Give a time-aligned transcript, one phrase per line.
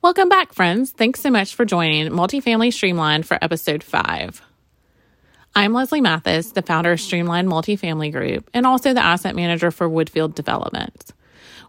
[0.00, 0.92] Welcome back, friends.
[0.92, 4.40] Thanks so much for joining Multifamily Streamlined for episode five.
[5.56, 9.88] I'm Leslie Mathis, the founder of Streamline Multifamily Group and also the asset manager for
[9.90, 11.12] Woodfield Developments.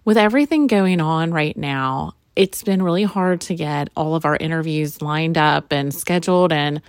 [0.05, 4.35] With everything going on right now, it's been really hard to get all of our
[4.35, 6.83] interviews lined up and scheduled and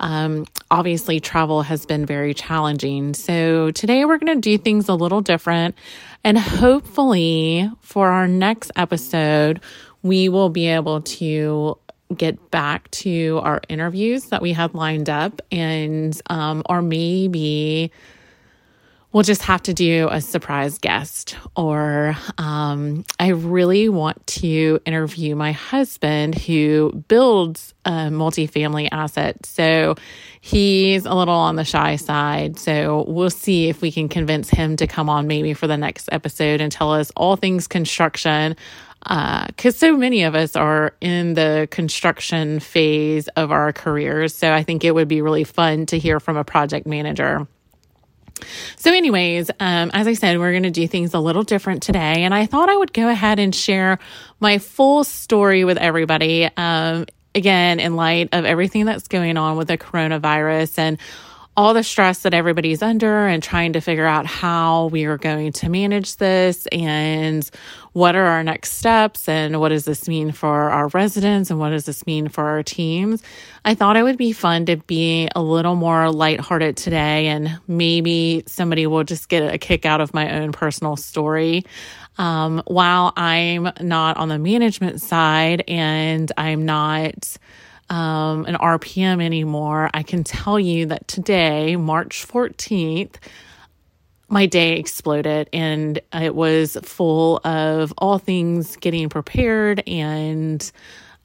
[0.00, 3.14] um, obviously, travel has been very challenging.
[3.14, 5.76] So, today we're going to do things a little different.
[6.24, 9.60] And hopefully, for our next episode,
[10.04, 11.76] we will be able to
[12.14, 17.90] get back to our interviews that we had lined up and um, or maybe
[19.10, 25.34] we'll just have to do a surprise guest or um, i really want to interview
[25.34, 29.44] my husband who builds a multifamily asset.
[29.44, 29.96] So
[30.40, 32.58] he's a little on the shy side.
[32.58, 36.08] So we'll see if we can convince him to come on maybe for the next
[36.12, 38.56] episode and tell us all things construction
[39.04, 44.34] because uh, so many of us are in the construction phase of our careers.
[44.34, 47.46] So I think it would be really fun to hear from a project manager.
[48.76, 52.24] So, anyways, um, as I said, we're going to do things a little different today.
[52.24, 53.98] And I thought I would go ahead and share
[54.40, 56.48] my full story with everybody.
[56.56, 60.98] Um, again, in light of everything that's going on with the coronavirus and
[61.56, 65.52] all the stress that everybody's under and trying to figure out how we are going
[65.52, 67.48] to manage this and
[67.92, 71.70] what are our next steps and what does this mean for our residents and what
[71.70, 73.22] does this mean for our teams.
[73.64, 78.42] I thought it would be fun to be a little more lighthearted today and maybe
[78.46, 81.64] somebody will just get a kick out of my own personal story.
[82.18, 87.36] Um, while I'm not on the management side and I'm not
[87.90, 93.16] um, an RPM anymore, I can tell you that today, March 14th,
[94.28, 100.72] my day exploded and it was full of all things getting prepared and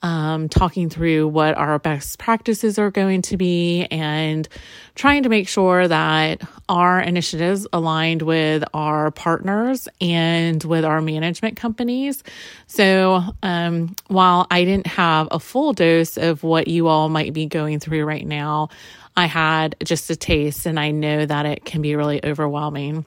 [0.01, 4.47] um, talking through what our best practices are going to be and
[4.95, 11.57] trying to make sure that our initiatives aligned with our partners and with our management
[11.57, 12.23] companies.
[12.67, 17.45] So, um, while I didn't have a full dose of what you all might be
[17.45, 18.69] going through right now,
[19.17, 23.05] I had just a taste, and I know that it can be really overwhelming.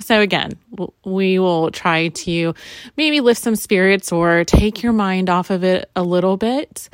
[0.00, 0.58] So, again,
[1.04, 2.54] we will try to
[2.96, 6.88] maybe lift some spirits or take your mind off of it a little bit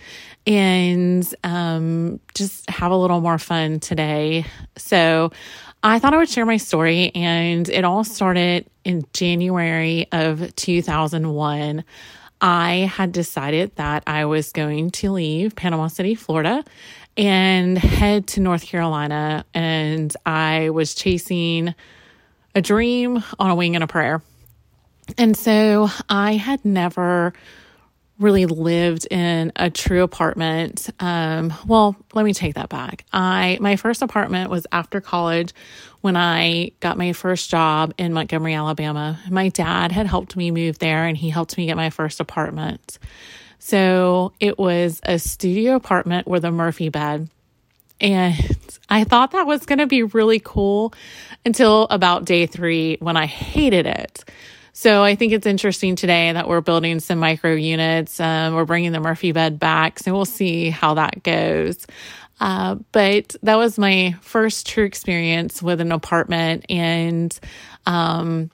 [0.47, 4.45] and um, just have a little more fun today.
[4.77, 5.33] So,
[5.83, 11.85] I thought I would share my story, and it all started in January of 2001.
[12.43, 16.65] I had decided that I was going to leave Panama City, Florida,
[17.17, 19.45] and head to North Carolina.
[19.55, 21.75] And I was chasing
[22.55, 24.23] a dream on a wing and a prayer.
[25.19, 27.33] And so I had never
[28.19, 30.91] really lived in a true apartment.
[31.01, 33.05] Um, well, let me take that back.
[33.13, 35.55] I my first apartment was after college
[36.03, 39.19] when I got my first job in Montgomery, Alabama.
[39.31, 42.99] My dad had helped me move there and he helped me get my first apartment.
[43.59, 47.29] So it was a studio apartment with a Murphy bed.
[48.01, 50.93] And I thought that was going to be really cool
[51.45, 54.25] until about day three when I hated it.
[54.73, 58.19] So I think it's interesting today that we're building some micro units.
[58.21, 59.99] Um, we're bringing the Murphy bed back.
[59.99, 61.87] So we'll see how that goes.
[62.41, 66.65] Uh, but that was my first true experience with an apartment.
[66.71, 67.39] And
[67.85, 68.51] um,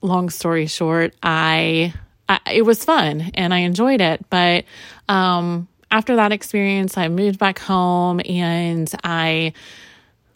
[0.00, 1.92] long story short, I,
[2.28, 4.24] I, it was fun and I enjoyed it.
[4.30, 4.64] But
[5.08, 9.52] um, after that experience, I moved back home and I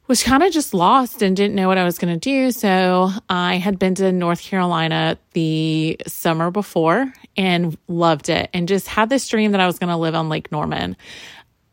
[0.06, 2.52] was kind of just lost and didn't know what I was going to do.
[2.52, 8.86] So I had been to North Carolina the summer before and loved it and just
[8.86, 10.96] had this dream that I was going to live on Lake Norman.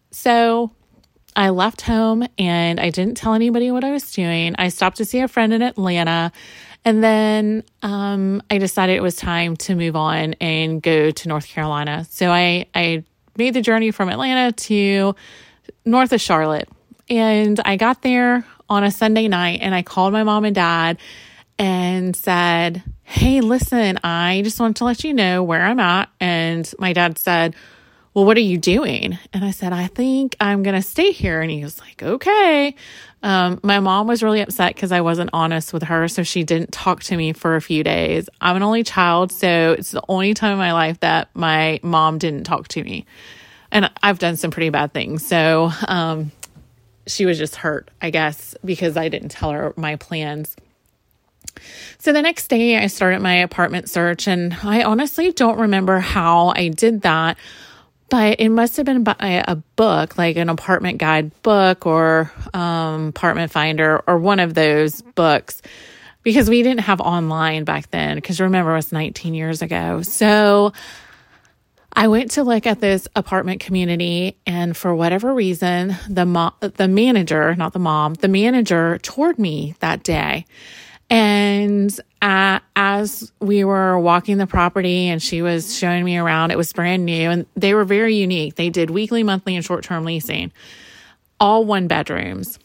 [0.10, 0.72] So
[1.36, 4.56] I left home and I didn't tell anybody what I was doing.
[4.58, 6.32] I stopped to see a friend in Atlanta.
[6.84, 11.48] And then um, I decided it was time to move on and go to North
[11.48, 12.08] Carolina.
[12.10, 13.04] So I, I
[13.38, 15.16] made the journey from Atlanta to
[15.86, 16.70] north of Charlotte.
[17.10, 20.98] And I got there on a Sunday night and I called my mom and dad
[21.58, 26.10] and said, Hey, listen, I just want to let you know where I'm at.
[26.20, 27.56] And my dad said,
[28.14, 29.20] Well, what are you doing?
[29.34, 31.42] And I said, I think I'm going to stay here.
[31.42, 32.76] And he was like, Okay.
[33.26, 36.08] Um, my mom was really upset because I wasn't honest with her.
[36.08, 38.30] So she didn't talk to me for a few days.
[38.40, 39.32] I'm an only child.
[39.32, 43.08] So it's the only time in my life that my mom didn't talk to me.
[43.72, 45.26] And I've done some pretty bad things.
[45.26, 46.32] So um,
[47.08, 50.56] she was just hurt, I guess, because I didn't tell her my plans.
[51.98, 56.54] So the next day, I started my apartment search, and I honestly don't remember how
[56.56, 57.38] I did that,
[58.10, 63.08] but it must have been by a book, like an apartment guide book or um,
[63.08, 65.62] apartment finder or one of those books,
[66.24, 68.16] because we didn't have online back then.
[68.16, 70.02] Because remember, it was 19 years ago.
[70.02, 70.74] So
[71.94, 76.88] I went to look at this apartment community, and for whatever reason, the mo- the
[76.88, 80.46] manager, not the mom, the manager toured me that day.
[81.10, 86.58] And uh, as we were walking the property and she was showing me around, it
[86.58, 88.56] was brand new and they were very unique.
[88.56, 90.52] They did weekly, monthly, and short term leasing,
[91.40, 92.58] all one bedrooms.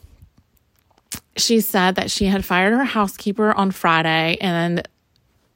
[1.37, 4.89] She said that she had fired her housekeeper on Friday and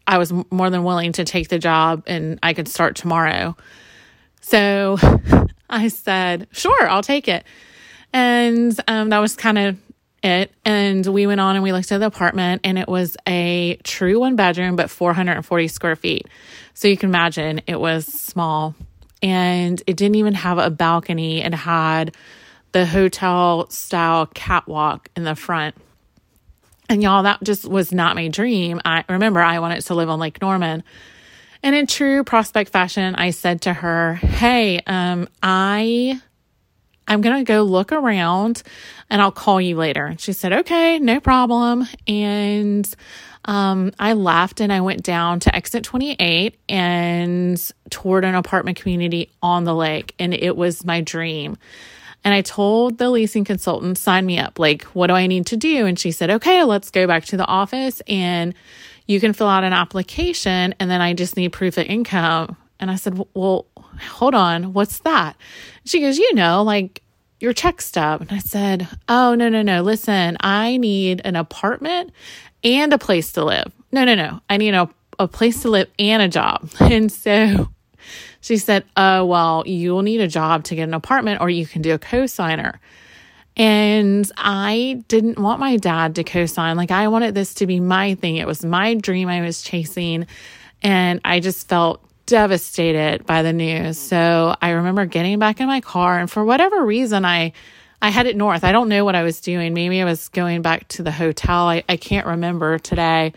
[0.06, 3.56] I was more than willing to take the job and I could start tomorrow.
[4.42, 4.98] So
[5.70, 7.44] I said, sure, I'll take it.
[8.12, 9.78] And um, that was kind of
[10.24, 10.50] it.
[10.64, 14.18] And we went on and we looked at the apartment and it was a true
[14.18, 16.26] one bedroom but 440 square feet.
[16.72, 18.74] So you can imagine it was small.
[19.22, 21.40] And it didn't even have a balcony.
[21.40, 22.14] It had
[22.72, 25.76] the hotel style catwalk in the front.
[26.88, 28.80] And y'all that just was not my dream.
[28.84, 30.82] I remember i wanted to live on lake norman.
[31.62, 36.20] And in true prospect fashion i said to her hey um i
[37.06, 38.62] I'm going to go look around
[39.10, 40.06] and I'll call you later.
[40.06, 41.86] And she said, okay, no problem.
[42.06, 42.88] And
[43.44, 49.30] um, I left and I went down to exit 28 and toward an apartment community
[49.42, 50.14] on the lake.
[50.18, 51.56] And it was my dream.
[52.24, 54.58] And I told the leasing consultant, sign me up.
[54.58, 55.84] Like, what do I need to do?
[55.84, 58.54] And she said, okay, let's go back to the office and
[59.06, 60.74] you can fill out an application.
[60.80, 62.56] And then I just need proof of income.
[62.80, 65.36] And I said, well, hold on, what's that?
[65.84, 67.02] She goes, you know, like
[67.40, 68.22] your check stub.
[68.22, 69.82] And I said, oh, no, no, no.
[69.82, 72.12] Listen, I need an apartment
[72.62, 73.70] and a place to live.
[73.92, 74.40] No, no, no.
[74.48, 74.88] I need a,
[75.18, 76.68] a place to live and a job.
[76.80, 77.68] And so
[78.40, 81.82] she said, oh, well, you'll need a job to get an apartment or you can
[81.82, 82.78] do a cosigner.
[83.56, 86.76] And I didn't want my dad to co sign.
[86.76, 88.36] Like, I wanted this to be my thing.
[88.36, 90.26] It was my dream I was chasing.
[90.82, 93.98] And I just felt devastated by the news.
[93.98, 97.52] So I remember getting back in my car and for whatever reason I
[98.02, 98.64] I headed north.
[98.64, 99.72] I don't know what I was doing.
[99.72, 101.68] Maybe I was going back to the hotel.
[101.68, 103.32] I, I can't remember today.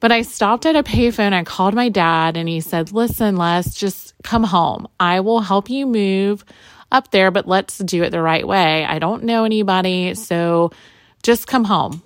[0.00, 1.34] But I stopped at a payphone.
[1.34, 4.88] I called my dad and he said, Listen, Les, just come home.
[4.98, 6.42] I will help you move
[6.90, 8.84] up there, but let's do it the right way.
[8.84, 10.14] I don't know anybody.
[10.14, 10.70] So
[11.22, 12.02] just come home.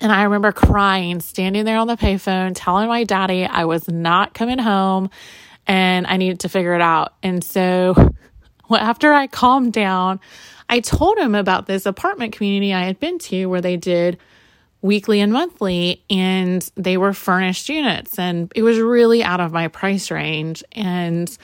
[0.00, 4.32] And I remember crying, standing there on the payphone, telling my daddy I was not
[4.32, 5.10] coming home
[5.66, 7.14] and I needed to figure it out.
[7.22, 8.12] And so
[8.70, 10.20] after I calmed down,
[10.68, 14.18] I told him about this apartment community I had been to where they did
[14.82, 19.68] weekly and monthly and they were furnished units and it was really out of my
[19.68, 20.64] price range.
[20.72, 21.36] And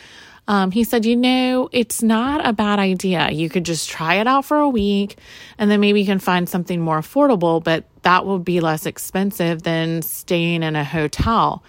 [0.49, 3.31] um, he said, You know, it's not a bad idea.
[3.31, 5.19] You could just try it out for a week
[5.59, 9.63] and then maybe you can find something more affordable, but that will be less expensive
[9.63, 11.65] than staying in a hotel.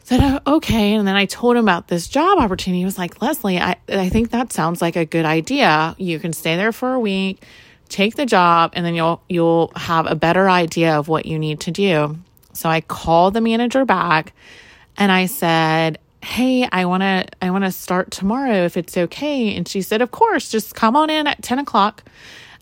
[0.00, 0.94] I said, oh, okay.
[0.94, 2.80] And then I told him about this job opportunity.
[2.80, 5.94] He was like, Leslie, I, I think that sounds like a good idea.
[5.98, 7.42] You can stay there for a week,
[7.88, 11.60] take the job, and then you'll you'll have a better idea of what you need
[11.60, 12.18] to do.
[12.52, 14.34] So I called the manager back
[14.96, 19.54] and I said, hey i want to i want to start tomorrow if it's okay.
[19.54, 22.02] And she said of course just come on in at 10 o'clock.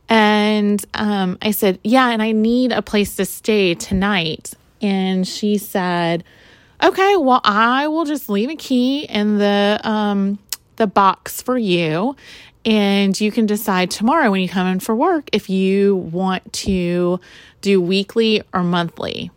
[0.08, 4.54] And um, i said yeah and i need a place to stay tonight.
[4.80, 6.25] And she said
[6.82, 10.38] okay well i will just leave a key in the um,
[10.76, 12.16] the box for you.
[12.64, 17.18] And you can decide tomorrow when you come in for work if you want to
[17.60, 19.30] do weekly or monthly.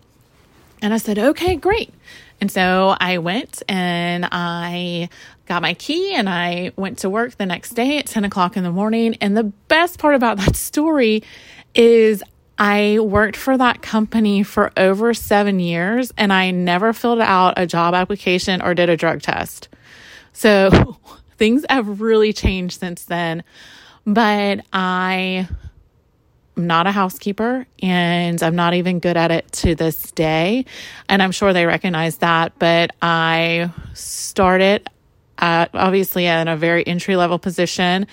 [0.82, 1.94] And i said okay great
[2.42, 5.10] and so I went and I
[5.46, 8.64] got my key and I went to work the next day at 10 o'clock in
[8.64, 9.16] the morning.
[9.22, 11.24] And the best part about that story
[11.74, 12.24] is
[12.58, 17.68] I worked for that company for over seven years and I never filled out a
[17.68, 19.70] job application or did a drug test.
[20.34, 20.98] So
[21.38, 23.44] things have really changed since then.
[24.06, 25.48] But I
[26.58, 30.66] Not a housekeeper and I'm not even good at it to this day.
[31.10, 32.58] And I'm sure they recognize that.
[32.60, 34.90] But I started
[35.38, 38.08] at obviously in a very entry level position.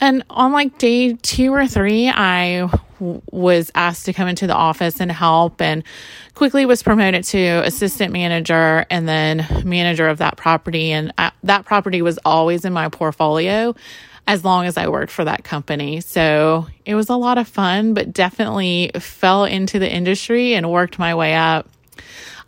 [0.00, 2.70] And on like day two or three, I
[3.00, 5.84] w- was asked to come into the office and help and
[6.34, 10.92] quickly was promoted to assistant manager and then manager of that property.
[10.92, 13.74] And I, that property was always in my portfolio.
[14.26, 16.00] As long as I worked for that company.
[16.00, 20.98] So it was a lot of fun, but definitely fell into the industry and worked
[20.98, 21.68] my way up.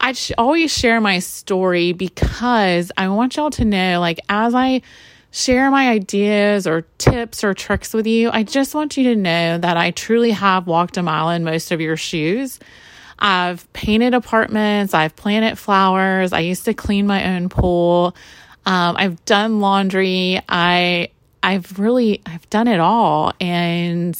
[0.01, 4.83] I always share my story because I want y'all to know, like, as I
[5.31, 9.59] share my ideas or tips or tricks with you, I just want you to know
[9.59, 12.59] that I truly have walked a mile in most of your shoes.
[13.19, 18.17] I've painted apartments, I've planted flowers, I used to clean my own pool.
[18.67, 20.41] Um, I've done laundry.
[20.49, 21.09] I
[21.43, 24.19] I've really I've done it all and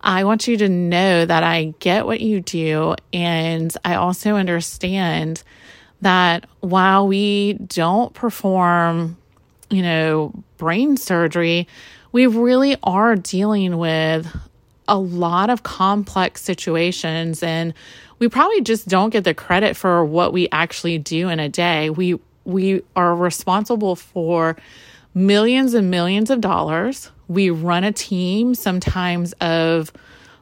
[0.00, 5.42] I want you to know that I get what you do and I also understand
[6.00, 9.16] that while we don't perform,
[9.70, 11.66] you know, brain surgery,
[12.12, 14.26] we really are dealing with
[14.88, 17.74] a lot of complex situations and
[18.18, 21.90] we probably just don't get the credit for what we actually do in a day.
[21.90, 24.56] We we are responsible for
[25.16, 27.10] millions and millions of dollars.
[27.26, 29.90] We run a team sometimes of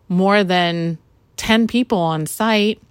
[0.08, 0.98] more than
[1.36, 2.82] 10 people on site.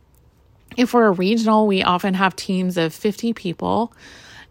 [0.77, 3.93] If we're a regional, we often have teams of 50 people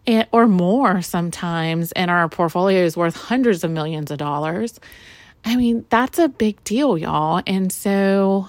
[0.05, 4.79] eh, or more sometimes, and our portfolio is worth hundreds of millions of dollars.
[5.43, 7.41] I mean, that's a big deal, y'all.
[7.47, 8.47] And so,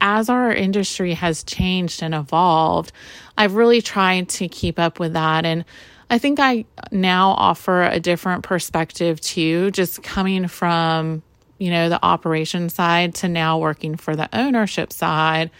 [0.00, 2.90] as our industry has changed and evolved,
[3.36, 5.44] I've really tried to keep up with that.
[5.44, 5.64] And
[6.10, 11.22] I think I now offer a different perspective too, just coming from,
[11.58, 15.50] you know, the operation side to now working for the ownership side.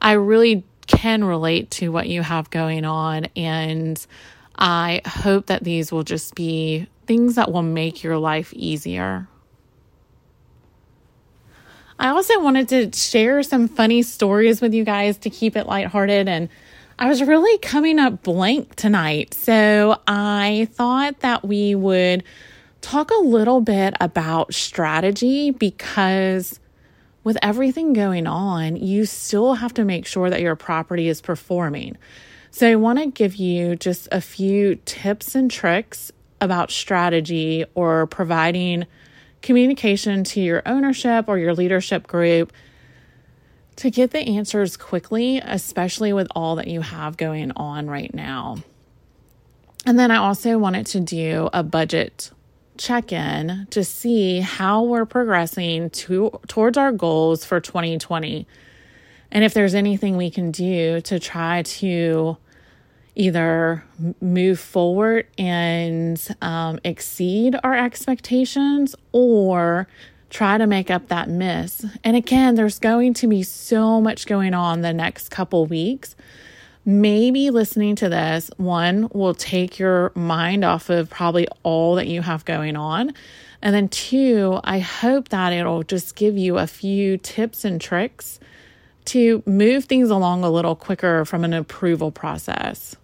[0.00, 3.26] I really can relate to what you have going on.
[3.36, 4.04] And
[4.56, 9.28] I hope that these will just be things that will make your life easier.
[11.98, 16.28] I also wanted to share some funny stories with you guys to keep it lighthearted
[16.28, 16.48] and
[17.00, 19.32] I was really coming up blank tonight.
[19.32, 22.22] So I thought that we would
[22.82, 26.60] talk a little bit about strategy because
[27.24, 31.96] with everything going on, you still have to make sure that your property is performing.
[32.50, 38.08] So I want to give you just a few tips and tricks about strategy or
[38.08, 38.84] providing
[39.40, 42.52] communication to your ownership or your leadership group
[43.80, 48.58] to get the answers quickly, especially with all that you have going on right now.
[49.86, 52.30] And then I also wanted to do a budget
[52.76, 58.46] check in to see how we're progressing to, towards our goals for 2020.
[59.30, 62.36] And if there's anything we can do to try to
[63.14, 63.82] either
[64.20, 69.88] move forward and um, exceed our expectations or
[70.30, 71.84] try to make up that miss.
[72.02, 76.16] And again, there's going to be so much going on the next couple weeks.
[76.84, 82.22] Maybe listening to this, one, will take your mind off of probably all that you
[82.22, 83.12] have going on.
[83.60, 88.40] And then, two, I hope that it'll just give you a few tips and tricks
[89.06, 92.96] to move things along a little quicker from an approval process.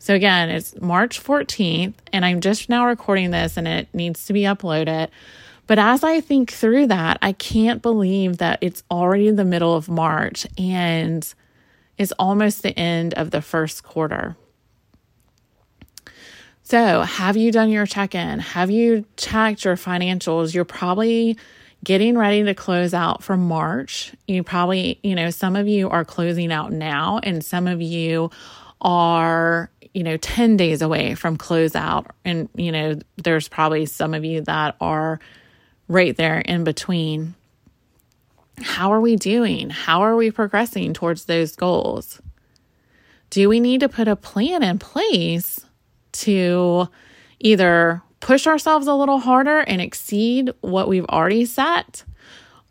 [0.00, 4.32] So, again, it's March 14th, and I'm just now recording this and it needs to
[4.32, 5.08] be uploaded.
[5.70, 9.88] But as I think through that, I can't believe that it's already the middle of
[9.88, 11.24] March and
[11.96, 14.36] it's almost the end of the first quarter.
[16.64, 18.40] So, have you done your check in?
[18.40, 20.52] Have you checked your financials?
[20.52, 21.38] You're probably
[21.84, 24.12] getting ready to close out for March.
[24.26, 28.32] You probably, you know, some of you are closing out now, and some of you
[28.80, 32.06] are, you know, 10 days away from closeout.
[32.24, 35.20] And, you know, there's probably some of you that are
[35.90, 37.34] right there in between.
[38.62, 39.70] How are we doing?
[39.70, 42.22] How are we progressing towards those goals?
[43.30, 45.66] Do we need to put a plan in place
[46.12, 46.88] to
[47.40, 52.04] either push ourselves a little harder and exceed what we've already set?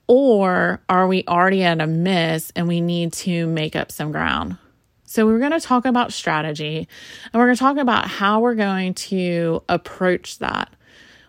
[0.08, 4.58] Or are we already at a miss and we need to make up some ground?
[5.04, 6.88] So, we're going to talk about strategy
[7.26, 10.74] and we're going to talk about how we're going to approach that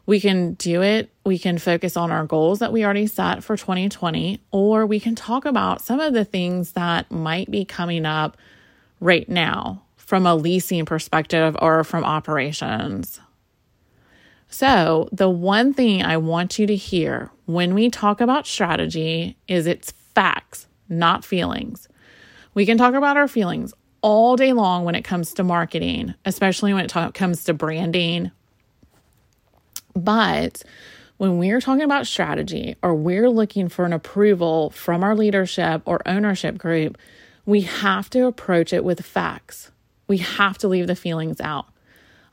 [0.06, 1.10] we can do it.
[1.24, 5.14] We can focus on our goals that we already set for 2020, or we can
[5.14, 8.36] talk about some of the things that might be coming up
[9.00, 13.20] right now from a leasing perspective or from operations.
[14.48, 19.68] So, the one thing I want you to hear when we talk about strategy is
[19.68, 21.88] it's facts, not feelings.
[22.54, 26.74] We can talk about our feelings all day long when it comes to marketing, especially
[26.74, 28.32] when it ta- comes to branding
[29.94, 30.62] but
[31.18, 36.00] when we're talking about strategy or we're looking for an approval from our leadership or
[36.06, 36.96] ownership group,
[37.44, 39.70] we have to approach it with facts.
[40.08, 41.66] We have to leave the feelings out.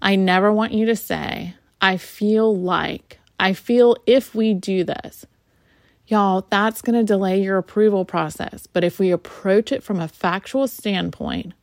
[0.01, 5.25] I never want you to say, I feel like, I feel if we do this,
[6.07, 8.67] y'all, that's going to delay your approval process.
[8.67, 11.53] But if we approach it from a factual standpoint,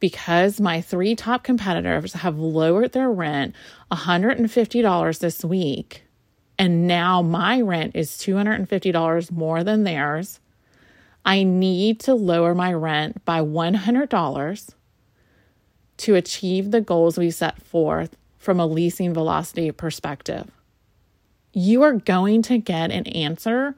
[0.00, 3.54] because my three top competitors have lowered their rent
[3.90, 6.04] $150 this week,
[6.58, 10.40] and now my rent is $250 more than theirs,
[11.24, 14.74] I need to lower my rent by $100
[15.98, 20.50] to achieve the goals we set forth from a leasing velocity perspective.
[21.52, 23.74] You are going to get an answer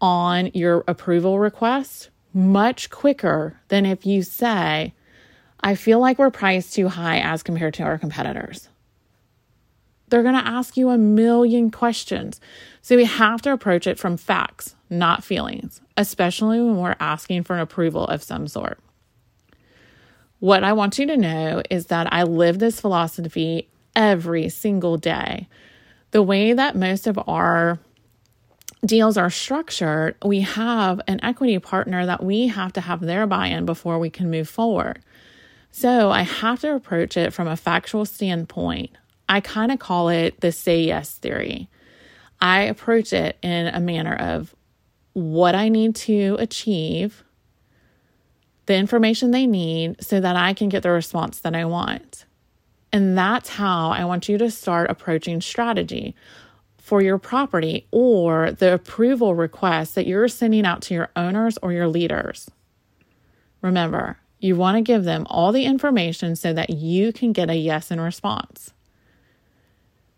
[0.00, 4.94] on your approval request much quicker than if you say,
[5.60, 8.68] I feel like we're priced too high as compared to our competitors.
[10.08, 12.40] They're going to ask you a million questions.
[12.80, 17.54] So we have to approach it from facts, not feelings, especially when we're asking for
[17.54, 18.78] an approval of some sort.
[20.38, 25.48] What I want you to know is that I live this philosophy every single day.
[26.12, 27.78] The way that most of our
[28.86, 33.48] deals are structured, we have an equity partner that we have to have their buy
[33.48, 35.02] in before we can move forward.
[35.70, 38.90] So I have to approach it from a factual standpoint.
[39.28, 41.68] I kind of call it the say yes theory.
[42.40, 44.54] I approach it in a manner of
[45.12, 47.24] what I need to achieve
[48.66, 52.26] the information they need so that I can get the response that I want.
[52.92, 56.14] And that's how I want you to start approaching strategy
[56.78, 61.72] for your property or the approval requests that you're sending out to your owners or
[61.72, 62.50] your leaders.
[63.60, 67.56] Remember, you want to give them all the information so that you can get a
[67.56, 68.72] yes in response.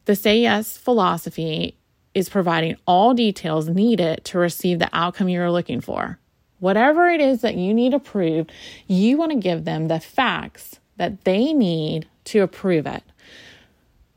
[0.05, 1.77] The say yes philosophy
[2.15, 6.19] is providing all details needed to receive the outcome you're looking for.
[6.59, 8.53] Whatever it is that you need approved,
[8.87, 13.03] you want to give them the facts that they need to approve it.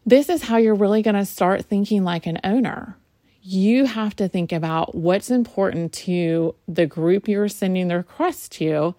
[0.05, 2.97] This is how you're really going to start thinking like an owner.
[3.41, 8.95] You have to think about what's important to the group you're sending the request to.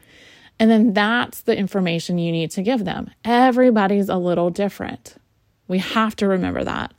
[0.59, 3.11] And then that's the information you need to give them.
[3.25, 5.17] Everybody's a little different.
[5.67, 6.93] We have to remember that.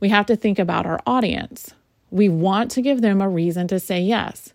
[0.00, 1.74] We have to think about our audience.
[2.10, 4.52] We want to give them a reason to say yes.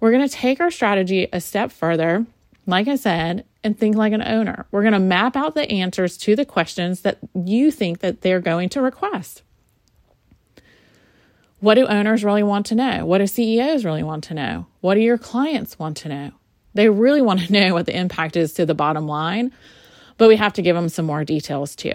[0.00, 2.26] We're going to take our strategy a step further,
[2.66, 4.66] like I said, and think like an owner.
[4.70, 8.40] We're going to map out the answers to the questions that you think that they're
[8.40, 9.42] going to request.
[11.60, 13.04] What do owners really want to know?
[13.04, 14.66] What do CEOs really want to know?
[14.80, 16.30] What do your clients want to know?
[16.74, 19.52] They really want to know what the impact is to the bottom line,
[20.16, 21.94] but we have to give them some more details too.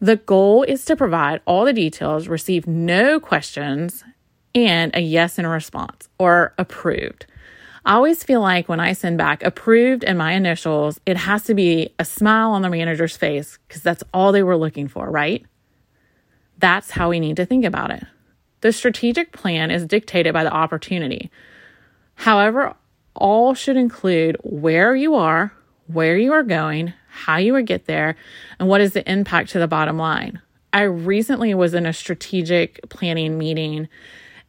[0.00, 4.02] The goal is to provide all the details, receive no questions,
[4.54, 7.26] and a yes in response or approved.
[7.84, 11.54] I always feel like when I send back approved and my initials, it has to
[11.54, 15.44] be a smile on the manager's face because that's all they were looking for, right?
[16.58, 18.04] That's how we need to think about it.
[18.60, 21.30] The strategic plan is dictated by the opportunity.
[22.20, 22.74] However,
[23.14, 25.54] all should include where you are,
[25.86, 28.14] where you are going, how you would get there,
[28.58, 30.42] and what is the impact to the bottom line.
[30.74, 33.88] I recently was in a strategic planning meeting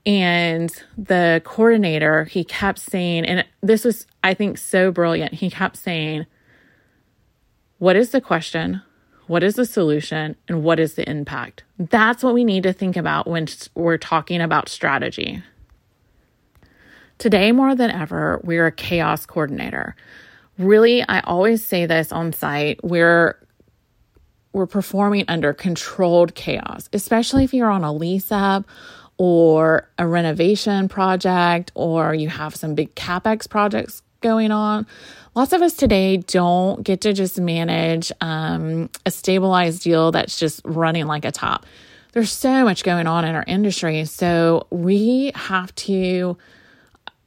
[0.05, 5.35] and the coordinator, he kept saying, and this was, I think, so brilliant.
[5.35, 6.25] He kept saying,
[7.77, 8.81] What is the question?
[9.27, 10.35] What is the solution?
[10.49, 11.63] And what is the impact?
[11.79, 15.41] That's what we need to think about when we're talking about strategy.
[17.21, 19.95] Today, more than ever, we're a chaos coordinator.
[20.57, 22.83] Really, I always say this on site.
[22.83, 23.37] We're
[24.53, 28.65] we're performing under controlled chaos, especially if you're on a lease up
[29.19, 34.87] or a renovation project or you have some big capex projects going on.
[35.35, 40.59] Lots of us today don't get to just manage um, a stabilized deal that's just
[40.65, 41.67] running like a top.
[42.13, 44.05] There's so much going on in our industry.
[44.05, 46.35] So we have to,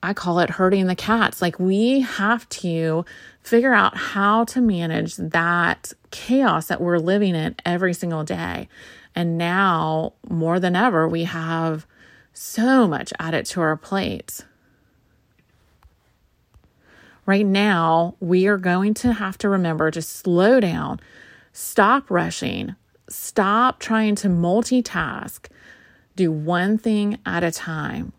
[0.04, 1.40] I call it herding the cats.
[1.40, 3.04] Like we have to
[3.42, 8.68] figure out how to manage that chaos that we're living in every single day.
[9.14, 11.86] And now more than ever, we have
[12.34, 14.44] so much added to our plates.
[17.26, 21.00] Right now, we are going to have to remember to slow down,
[21.54, 22.74] stop rushing,
[23.08, 25.46] stop trying to multitask,
[26.16, 28.12] do one thing at a time.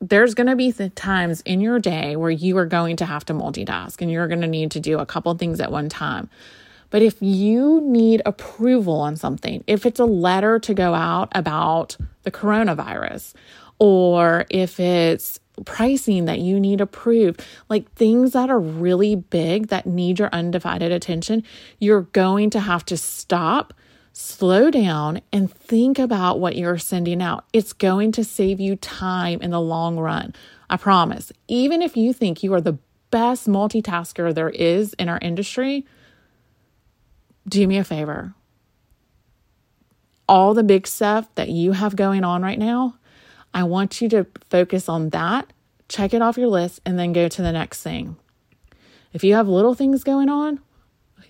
[0.00, 3.34] There's going to be times in your day where you are going to have to
[3.34, 6.28] multitask and you're going to need to do a couple things at one time.
[6.90, 11.96] But if you need approval on something, if it's a letter to go out about
[12.22, 13.34] the coronavirus,
[13.78, 19.86] or if it's pricing that you need approved, like things that are really big that
[19.86, 21.42] need your undivided attention,
[21.78, 23.74] you're going to have to stop,
[24.18, 27.44] slow down and think about what you're sending out.
[27.52, 30.34] It's going to save you time in the long run.
[30.70, 31.32] I promise.
[31.48, 32.78] Even if you think you are the
[33.10, 35.84] best multitasker there is in our industry,
[37.46, 38.32] do me a favor.
[40.26, 42.96] All the big stuff that you have going on right now,
[43.52, 45.52] I want you to focus on that,
[45.90, 48.16] check it off your list, and then go to the next thing.
[49.12, 50.60] If you have little things going on,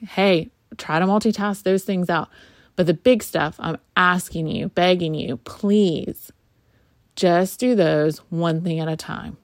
[0.07, 2.29] hey, try to multitask those things out.
[2.77, 6.31] But the big stuff, I'm asking you, begging you, please
[7.17, 9.39] just do those one thing at a time.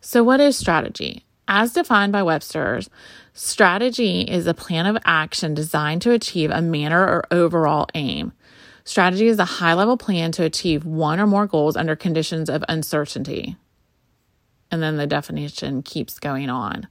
[0.00, 1.26] So, what is strategy?
[1.46, 2.88] As defined by Webster's,
[3.34, 8.32] strategy is a plan of action designed to achieve a manner or overall aim.
[8.84, 12.64] Strategy is a high level plan to achieve one or more goals under conditions of
[12.68, 13.56] uncertainty.
[14.70, 16.86] And then the definition keeps going on.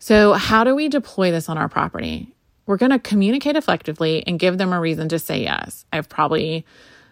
[0.00, 2.34] So, how do we deploy this on our property?
[2.68, 5.86] We're going to communicate effectively and give them a reason to say yes.
[5.90, 6.66] I've probably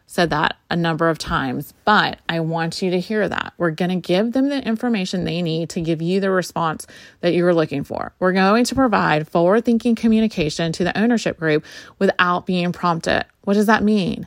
[0.04, 3.54] said that a number of times, but I want you to hear that.
[3.56, 6.86] We're going to give them the information they need to give you the response
[7.22, 8.12] that you're looking for.
[8.18, 11.64] We're going to provide forward thinking communication to the ownership group
[11.98, 13.24] without being prompted.
[13.44, 14.26] What does that mean?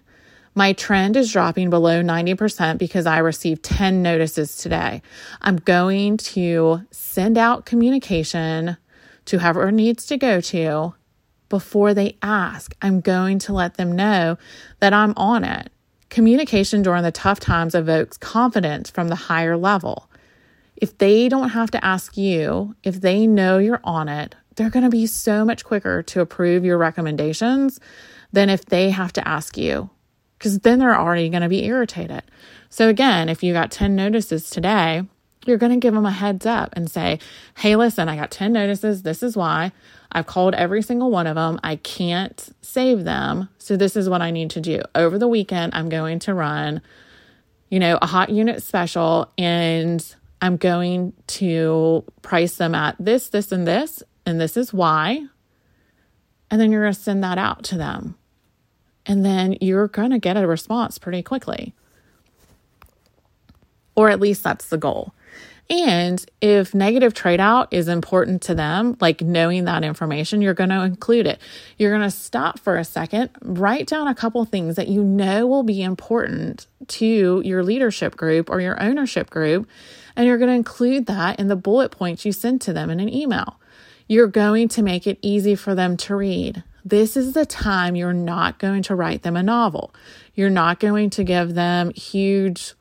[0.55, 5.03] My trend is dropping below 90% because I received 10 notices today.
[5.43, 8.77] I'm going to send out communication
[9.25, 10.95] to whoever needs to go to
[11.49, 12.75] before they ask.
[12.81, 14.38] I'm going to let them know
[14.79, 15.71] that I'm on it.
[16.09, 20.09] Communication during the tough times evokes confidence from the higher level.
[20.75, 24.83] If they don't have to ask you, if they know you're on it, they're going
[24.83, 27.79] to be so much quicker to approve your recommendations
[28.31, 29.89] than if they have to ask you,
[30.38, 32.23] because then they're already going to be irritated.
[32.69, 35.03] So, again, if you got 10 notices today,
[35.45, 37.19] you're going to give them a heads up and say,
[37.58, 39.04] Hey, listen, I got 10 notices.
[39.04, 39.71] This is why.
[40.12, 41.60] I've called every single one of them.
[41.63, 43.49] I can't save them.
[43.58, 44.82] So this is what I need to do.
[44.95, 46.82] Over the weekend, I'm going to run,
[47.69, 50.04] you know, a hot unit special and
[50.41, 54.02] I'm going to price them at this, this, and this.
[54.25, 55.25] And this is why.
[56.52, 58.15] And then you're going to send that out to them.
[59.06, 61.73] And then you're going to get a response pretty quickly.
[63.99, 65.13] Or at least that's the goal.
[65.69, 70.69] And if negative trade out is important to them, like knowing that information, you're going
[70.69, 71.39] to include it.
[71.77, 75.45] You're going to stop for a second, write down a couple things that you know
[75.45, 79.67] will be important to your leadership group or your ownership group,
[80.15, 83.01] and you're going to include that in the bullet points you send to them in
[83.01, 83.59] an email.
[84.07, 86.63] You're going to make it easy for them to read.
[86.85, 89.93] This is the time you're not going to write them a novel.
[90.33, 92.73] You're not going to give them huge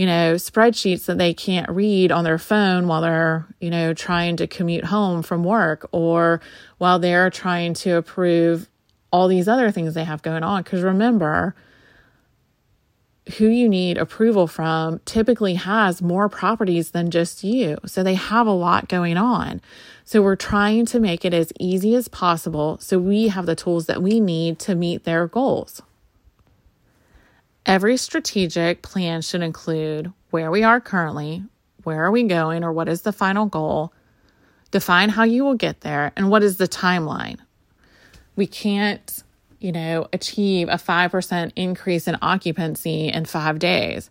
[0.00, 4.34] you know, spreadsheets that they can't read on their phone while they're, you know, trying
[4.34, 6.40] to commute home from work or
[6.78, 8.66] while they're trying to approve
[9.12, 10.62] all these other things they have going on.
[10.62, 11.54] Because remember,
[13.36, 17.76] who you need approval from typically has more properties than just you.
[17.84, 19.60] So they have a lot going on.
[20.06, 23.84] So we're trying to make it as easy as possible so we have the tools
[23.84, 25.82] that we need to meet their goals.
[27.66, 31.44] Every strategic plan should include where we are currently,
[31.84, 33.92] where are we going, or what is the final goal,
[34.70, 37.38] define how you will get there, and what is the timeline.
[38.36, 39.22] We can't,
[39.58, 44.10] you know, achieve a 5% increase in occupancy in five days.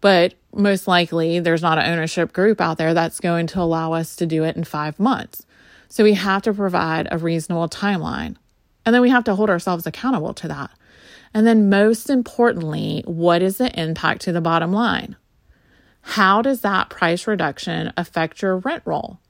[0.00, 4.16] But most likely, there's not an ownership group out there that's going to allow us
[4.16, 5.44] to do it in five months.
[5.88, 8.36] So we have to provide a reasonable timeline.
[8.86, 10.70] And then we have to hold ourselves accountable to that.
[11.32, 15.16] And then, most importantly, what is the impact to the bottom line?
[16.02, 19.20] How does that price reduction affect your rent roll?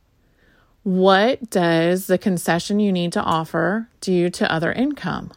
[0.83, 5.33] What does the concession you need to offer do to other income?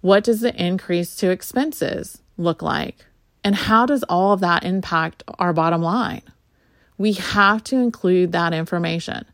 [0.00, 3.06] What does the increase to expenses look like?
[3.42, 6.22] And how does all of that impact our bottom line?
[6.96, 9.24] We have to include that information.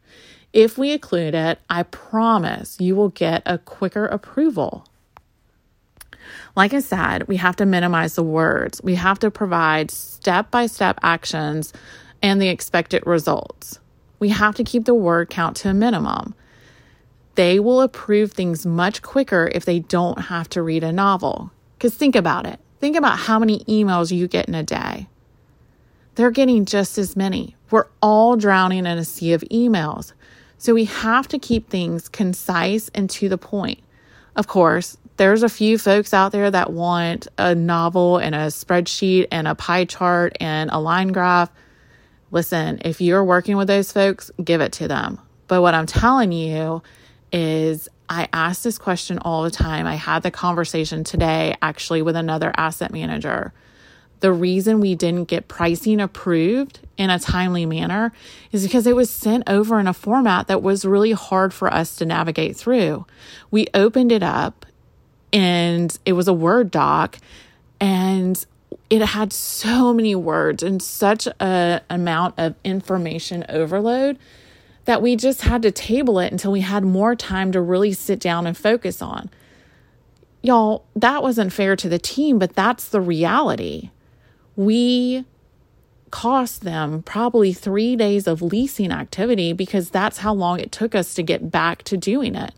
[0.53, 4.87] If we include it, I promise you will get a quicker approval.
[6.57, 8.81] Like I said, we have to minimize the words.
[8.83, 11.73] We have to provide step by step actions
[12.23, 13.79] and the expected results.
[14.19, 16.35] We have to keep the word count to a minimum.
[17.37, 21.51] They will approve things much quicker if they don't have to read a novel.
[21.79, 22.61] Because think about it.
[22.81, 25.09] Think about how many emails you get in a day.
[26.17, 27.57] They're getting just as many.
[27.71, 30.13] We're all drowning in a sea of emails.
[30.59, 33.81] So we have to keep things concise and to the point.
[34.37, 39.27] Of course, there's a few folks out there that want a novel and a spreadsheet
[39.31, 41.51] and a pie chart and a line graph.
[42.31, 45.21] Listen, if you're working with those folks, give it to them.
[45.47, 46.83] But what I'm telling you
[47.31, 49.87] is, I ask this question all the time.
[49.87, 53.53] I had the conversation today actually with another asset manager.
[54.21, 58.13] The reason we didn't get pricing approved in a timely manner
[58.53, 61.97] is because it was sent over in a format that was really hard for us
[61.97, 63.05] to navigate through.
[63.51, 64.65] We opened it up
[65.33, 67.19] and it was a Word doc
[67.81, 68.45] and
[68.89, 74.19] it had so many words and such a amount of information overload
[74.85, 78.19] that we just had to table it until we had more time to really sit
[78.19, 79.31] down and focus on.
[80.43, 83.91] Y'all, that wasn't fair to the team, but that's the reality.
[84.57, 85.25] We
[86.11, 91.15] cost them probably three days of leasing activity because that's how long it took us
[91.15, 92.53] to get back to doing it.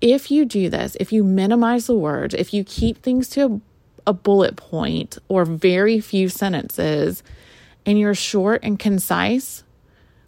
[0.00, 3.60] If you do this, if you minimize the words, if you keep things to
[4.06, 7.22] a bullet point or very few sentences,
[7.84, 9.64] and you're short and concise,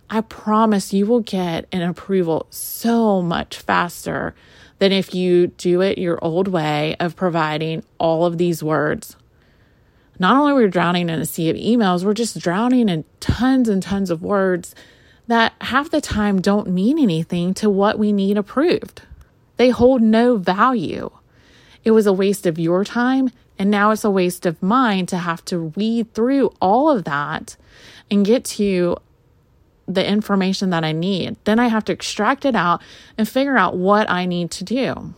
[0.08, 4.34] I promise you will get an approval so much faster
[4.78, 9.14] than if you do it your old way of providing all of these words.
[10.18, 13.68] Not only are we drowning in a sea of emails, we're just drowning in tons
[13.68, 14.74] and tons of words
[15.28, 19.02] that half the time don't mean anything to what we need approved.
[19.60, 21.10] They hold no value.
[21.84, 25.18] It was a waste of your time, and now it's a waste of mine to
[25.18, 27.58] have to weed through all of that
[28.10, 28.96] and get to
[29.86, 31.36] the information that I need.
[31.44, 32.80] Then I have to extract it out
[33.18, 35.12] and figure out what I need to do.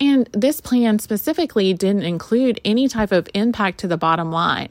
[0.00, 4.70] And this plan specifically didn't include any type of impact to the bottom line.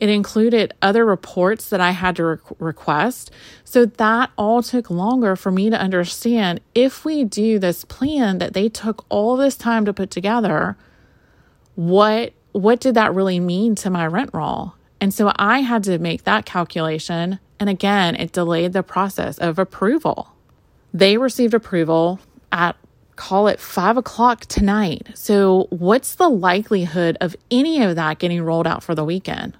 [0.00, 3.30] It included other reports that I had to re- request.
[3.64, 8.54] So that all took longer for me to understand if we do this plan that
[8.54, 10.76] they took all this time to put together,
[11.74, 14.74] what what did that really mean to my rent roll?
[15.00, 19.58] And so I had to make that calculation and again, it delayed the process of
[19.58, 20.32] approval.
[20.94, 22.18] They received approval
[22.50, 22.74] at
[23.16, 25.08] call it five o'clock tonight.
[25.14, 29.56] So, what's the likelihood of any of that getting rolled out for the weekend?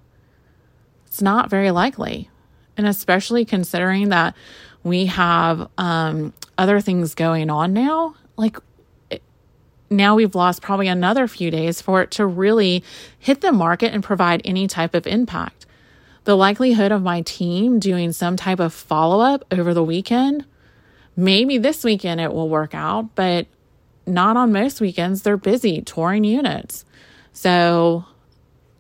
[1.10, 2.30] It's not very likely.
[2.76, 4.34] And especially considering that
[4.82, 8.56] we have um, other things going on now, like
[9.90, 12.82] now we've lost probably another few days for it to really
[13.18, 15.66] hit the market and provide any type of impact
[16.24, 20.44] the likelihood of my team doing some type of follow up over the weekend,
[21.16, 23.46] maybe this weekend it will work out, but
[24.06, 25.22] not on most weekends.
[25.22, 26.84] They're busy touring units.
[27.32, 28.04] So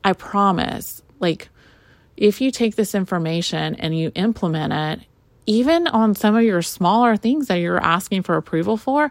[0.04, 1.48] I promise, like,
[2.20, 5.06] if you take this information and you implement it,
[5.46, 9.10] even on some of your smaller things that you're asking for approval for,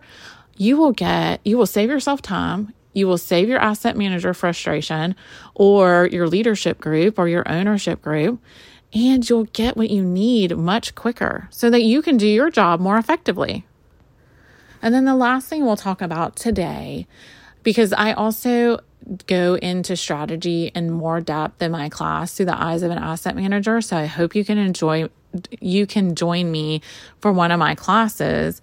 [0.55, 2.73] you will get, you will save yourself time.
[2.93, 5.15] You will save your asset manager frustration
[5.53, 8.41] or your leadership group or your ownership group,
[8.93, 12.79] and you'll get what you need much quicker so that you can do your job
[12.79, 13.65] more effectively.
[14.81, 17.07] And then the last thing we'll talk about today,
[17.63, 18.79] because I also
[19.27, 23.35] go into strategy in more depth in my class through the eyes of an asset
[23.35, 23.81] manager.
[23.81, 25.09] So I hope you can enjoy,
[25.59, 26.81] you can join me
[27.19, 28.61] for one of my classes.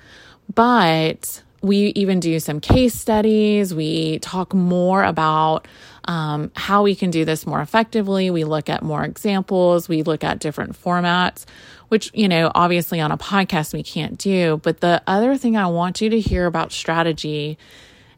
[0.54, 3.74] But we even do some case studies.
[3.74, 5.66] We talk more about
[6.04, 8.30] um, how we can do this more effectively.
[8.30, 9.88] We look at more examples.
[9.88, 11.44] We look at different formats,
[11.88, 14.60] which, you know, obviously on a podcast we can't do.
[14.62, 17.58] But the other thing I want you to hear about strategy,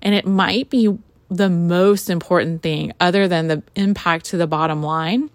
[0.03, 0.99] and it might be
[1.31, 5.31] the most important thing other than the impact to the bottom line,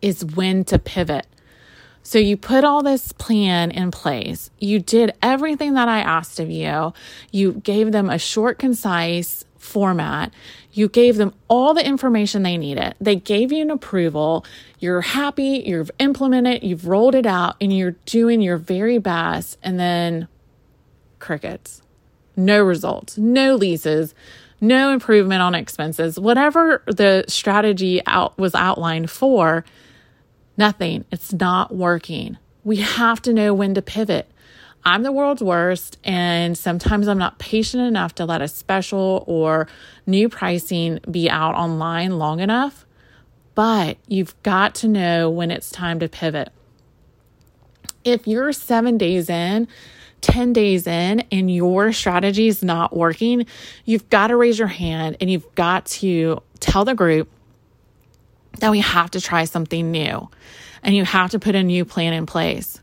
[0.00, 1.26] is when to pivot.
[2.02, 4.50] So you put all this plan in place.
[4.58, 6.92] You did everything that I asked of you.
[7.32, 10.34] You gave them a short, concise format.
[10.72, 12.94] You gave them all the information they needed.
[13.00, 14.44] They gave you an approval.
[14.78, 15.62] You're happy.
[15.64, 19.56] You've implemented, you've rolled it out, and you're doing your very best.
[19.62, 20.28] And then
[21.18, 21.80] crickets.
[22.36, 24.14] No results, no leases,
[24.60, 26.18] no improvement on expenses.
[26.18, 29.64] Whatever the strategy out was outlined for,
[30.56, 31.04] Nothing.
[31.10, 32.38] It's not working.
[32.62, 34.30] We have to know when to pivot.
[34.84, 39.66] I'm the world's worst, and sometimes I'm not patient enough to let a special or
[40.06, 42.84] new pricing be out online long enough.
[43.54, 46.50] But you've got to know when it's time to pivot.
[48.04, 49.66] If you're seven days in,
[50.24, 53.46] 10 days in, and your strategy is not working,
[53.84, 57.30] you've got to raise your hand and you've got to tell the group
[58.60, 60.28] that we have to try something new
[60.82, 62.80] and you have to put a new plan in place.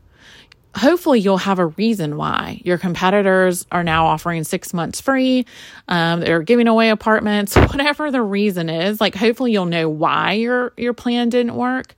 [0.74, 5.44] Hopefully, you'll have a reason why your competitors are now offering six months free.
[5.88, 9.00] Um, they're giving away apartments, whatever the reason is.
[9.00, 11.94] Like, hopefully, you'll know why your your plan didn't work.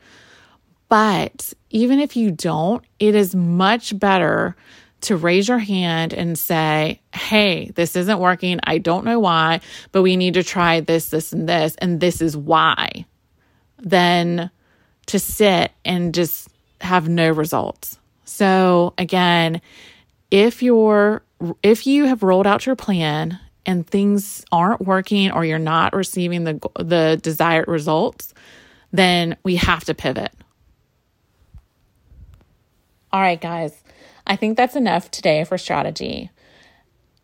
[0.88, 4.56] But even if you don't, it is much better
[5.04, 8.60] to raise your hand and say, Hey, this isn't working.
[8.64, 9.60] I don't know why,
[9.92, 13.06] but we need to try this, this, and this, and this is why,
[13.78, 14.50] Then
[15.06, 16.48] to sit and just
[16.80, 17.98] have no results.
[18.24, 19.60] So again,
[20.30, 21.22] if you're
[21.62, 26.44] if you have rolled out your plan and things aren't working or you're not receiving
[26.44, 28.32] the the desired results,
[28.92, 30.32] then we have to pivot.
[33.12, 33.83] All right, guys.
[34.26, 36.30] I think that's enough today for strategy.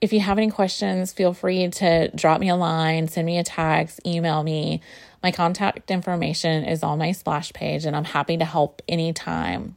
[0.00, 3.44] If you have any questions, feel free to drop me a line, send me a
[3.44, 4.80] text, email me.
[5.22, 9.76] My contact information is on my splash page, and I'm happy to help anytime.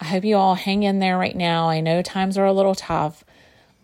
[0.00, 1.68] I hope you all hang in there right now.
[1.68, 3.24] I know times are a little tough,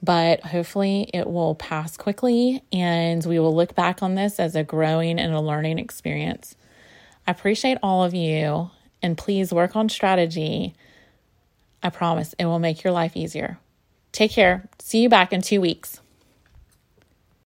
[0.02, 4.62] but hopefully it will pass quickly and we will look back on this as a
[4.62, 6.57] growing and a learning experience.
[7.26, 8.70] I appreciate all of you
[9.02, 10.74] and please work on strategy.
[11.85, 13.59] I promise it will make your life easier.
[14.11, 14.68] Take care.
[14.79, 16.01] See you back in two weeks.